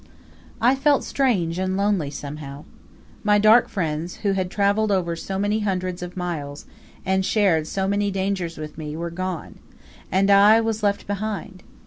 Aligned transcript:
I 0.59 0.73
felt 0.73 1.03
strange 1.03 1.59
and 1.59 1.77
lonely, 1.77 2.09
somehow. 2.09 2.63
My 3.23 3.37
dark 3.37 3.69
friends, 3.69 4.15
who 4.25 4.31
had 4.31 4.49
travelled 4.49 4.91
over 4.91 5.15
so 5.15 5.37
many 5.37 5.59
hundreds 5.59 6.01
of 6.01 6.17
miles, 6.17 6.65
and 7.05 7.23
shared 7.23 7.67
so 7.67 7.87
many 7.87 8.09
dangers 8.09 8.57
with 8.57 8.79
me, 8.79 8.97
were 8.97 9.11
gone, 9.11 9.59
and 10.11 10.31
I 10.31 10.59
was 10.59 10.81
left 10.81 11.05
behind. 11.05 11.61